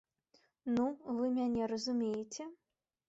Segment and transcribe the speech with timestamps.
[0.77, 0.85] Ну,
[1.19, 2.51] вы мяне разумееце?